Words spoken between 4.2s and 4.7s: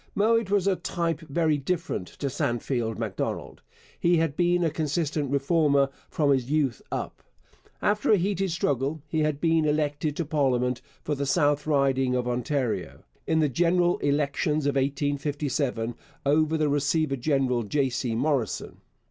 been